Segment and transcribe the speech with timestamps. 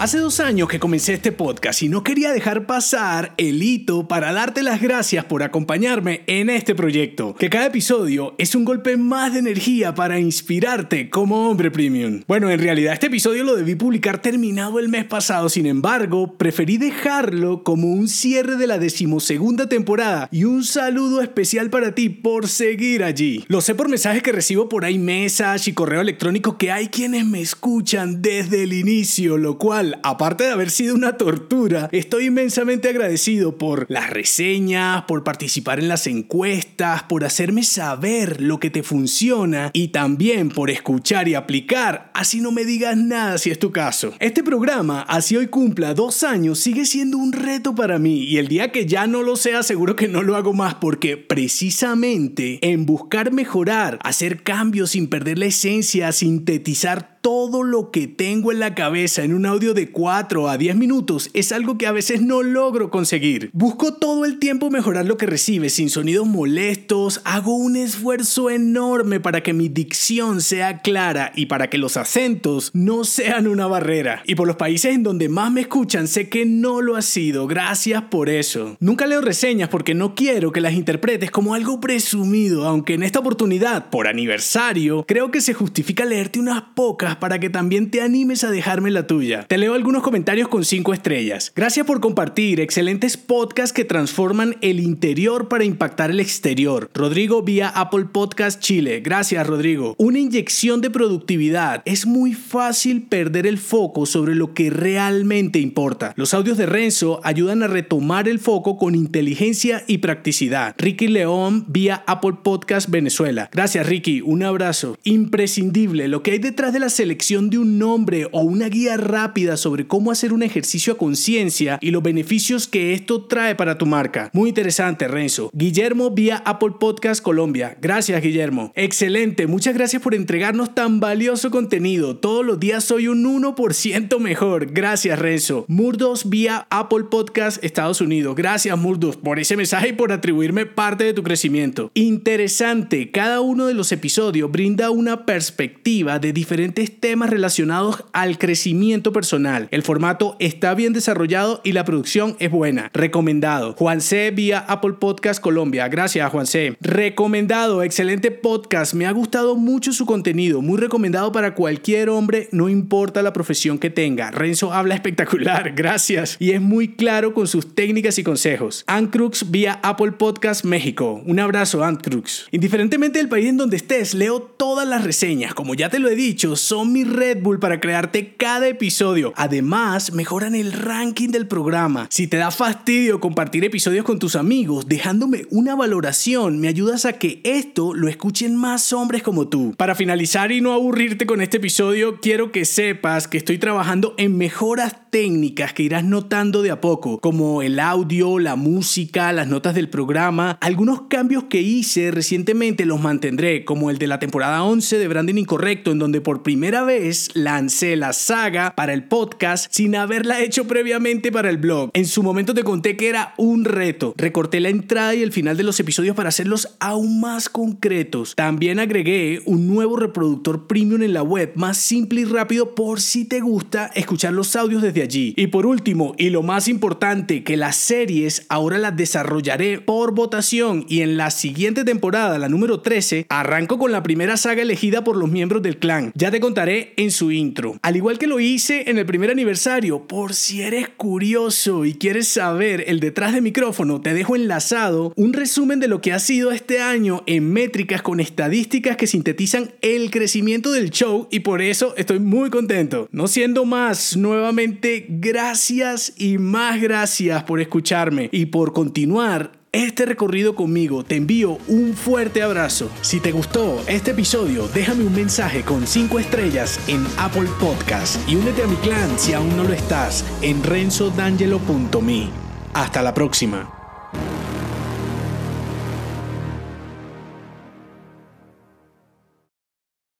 [0.00, 4.32] Hace dos años que comencé este podcast y no quería dejar pasar el hito para
[4.32, 9.34] darte las gracias por acompañarme en este proyecto, que cada episodio es un golpe más
[9.34, 12.22] de energía para inspirarte como hombre premium.
[12.26, 16.78] Bueno, en realidad este episodio lo debí publicar terminado el mes pasado, sin embargo, preferí
[16.78, 22.48] dejarlo como un cierre de la decimosegunda temporada y un saludo especial para ti por
[22.48, 23.44] seguir allí.
[23.48, 27.26] Lo sé por mensajes que recibo por ahí, mesas y correo electrónico que hay quienes
[27.26, 32.88] me escuchan desde el inicio, lo cual aparte de haber sido una tortura, estoy inmensamente
[32.88, 38.82] agradecido por las reseñas, por participar en las encuestas, por hacerme saber lo que te
[38.82, 43.72] funciona y también por escuchar y aplicar, así no me digas nada si es tu
[43.72, 44.14] caso.
[44.20, 48.48] Este programa, así hoy cumpla dos años, sigue siendo un reto para mí y el
[48.48, 52.86] día que ya no lo sea seguro que no lo hago más porque precisamente en
[52.86, 58.74] buscar mejorar, hacer cambios sin perder la esencia, sintetizar todo lo que tengo en la
[58.74, 62.42] cabeza en un audio de 4 a 10 minutos es algo que a veces no
[62.42, 63.50] logro conseguir.
[63.52, 69.20] Busco todo el tiempo mejorar lo que recibe sin sonidos molestos, hago un esfuerzo enorme
[69.20, 74.22] para que mi dicción sea clara y para que los acentos no sean una barrera.
[74.26, 77.46] Y por los países en donde más me escuchan sé que no lo ha sido,
[77.46, 78.76] gracias por eso.
[78.80, 83.18] Nunca leo reseñas porque no quiero que las interpretes como algo presumido, aunque en esta
[83.18, 88.44] oportunidad, por aniversario, creo que se justifica leerte unas pocas para que también te animes
[88.44, 89.46] a dejarme la tuya.
[89.48, 91.52] Te leo algunos comentarios con 5 estrellas.
[91.54, 96.90] Gracias por compartir excelentes podcasts que transforman el interior para impactar el exterior.
[96.94, 99.00] Rodrigo vía Apple Podcast Chile.
[99.00, 99.94] Gracias Rodrigo.
[99.98, 101.82] Una inyección de productividad.
[101.84, 106.12] Es muy fácil perder el foco sobre lo que realmente importa.
[106.16, 110.74] Los audios de Renzo ayudan a retomar el foco con inteligencia y practicidad.
[110.78, 113.48] Ricky León vía Apple Podcast Venezuela.
[113.52, 114.98] Gracias Ricky, un abrazo.
[115.04, 119.56] Imprescindible lo que hay detrás de las selección de un nombre o una guía rápida
[119.56, 123.86] sobre cómo hacer un ejercicio a conciencia y los beneficios que esto trae para tu
[123.86, 124.28] marca.
[124.34, 125.48] Muy interesante, Renzo.
[125.54, 127.78] Guillermo vía Apple Podcast Colombia.
[127.80, 128.70] Gracias, Guillermo.
[128.74, 129.46] Excelente.
[129.46, 132.18] Muchas gracias por entregarnos tan valioso contenido.
[132.18, 134.70] Todos los días soy un 1% mejor.
[134.70, 135.64] Gracias, Renzo.
[135.68, 138.36] Murdos vía Apple Podcast Estados Unidos.
[138.36, 141.90] Gracias, Murdos, por ese mensaje y por atribuirme parte de tu crecimiento.
[141.94, 143.10] Interesante.
[143.10, 149.68] Cada uno de los episodios brinda una perspectiva de diferentes temas relacionados al crecimiento personal.
[149.70, 152.90] El formato está bien desarrollado y la producción es buena.
[152.92, 153.74] Recomendado.
[153.78, 155.88] Juan C vía Apple Podcast Colombia.
[155.88, 156.76] Gracias, Juan C.
[156.80, 157.82] Recomendado.
[157.82, 158.94] Excelente podcast.
[158.94, 160.62] Me ha gustado mucho su contenido.
[160.62, 164.30] Muy recomendado para cualquier hombre, no importa la profesión que tenga.
[164.30, 165.72] Renzo habla espectacular.
[165.76, 166.36] Gracias.
[166.38, 168.84] Y es muy claro con sus técnicas y consejos.
[168.86, 171.22] Ancrux vía Apple Podcast México.
[171.26, 172.46] Un abrazo, Ancrux.
[172.50, 175.54] Indiferentemente del país en donde estés, leo todas las reseñas.
[175.54, 179.32] Como ya te lo he dicho, son mi Red Bull para crearte cada episodio.
[179.36, 182.06] Además, mejoran el ranking del programa.
[182.10, 187.14] Si te da fastidio compartir episodios con tus amigos, dejándome una valoración, me ayudas a
[187.14, 189.74] que esto lo escuchen más hombres como tú.
[189.76, 194.36] Para finalizar y no aburrirte con este episodio, quiero que sepas que estoy trabajando en
[194.36, 199.74] mejoras técnicas que irás notando de a poco, como el audio, la música, las notas
[199.74, 200.56] del programa.
[200.60, 205.34] Algunos cambios que hice recientemente los mantendré, como el de la temporada 11 de Branding
[205.34, 210.40] Incorrecto, en donde por primera primera vez lancé la saga para el podcast sin haberla
[210.40, 211.90] hecho previamente para el blog.
[211.94, 214.14] En su momento te conté que era un reto.
[214.16, 218.36] Recorté la entrada y el final de los episodios para hacerlos aún más concretos.
[218.36, 223.24] También agregué un nuevo reproductor premium en la web, más simple y rápido por si
[223.24, 225.34] te gusta escuchar los audios desde allí.
[225.36, 230.86] Y por último, y lo más importante, que las series ahora las desarrollaré por votación
[230.88, 235.16] y en la siguiente temporada, la número 13, arranco con la primera saga elegida por
[235.16, 236.12] los miembros del clan.
[236.14, 236.38] Ya te
[236.68, 237.78] en su intro.
[237.82, 242.28] Al igual que lo hice en el primer aniversario, por si eres curioso y quieres
[242.28, 246.52] saber el detrás de micrófono, te dejo enlazado un resumen de lo que ha sido
[246.52, 251.94] este año en métricas con estadísticas que sintetizan el crecimiento del show y por eso
[251.96, 253.08] estoy muy contento.
[253.12, 260.54] No siendo más, nuevamente gracias y más gracias por escucharme y por continuar este recorrido
[260.54, 261.04] conmigo.
[261.04, 262.90] Te envío un fuerte abrazo.
[263.02, 268.36] Si te gustó este episodio, déjame un mensaje con 5 estrellas en Apple Podcast y
[268.36, 272.28] únete a mi clan si aún no lo estás en renzodangelo.me.
[272.74, 273.79] Hasta la próxima.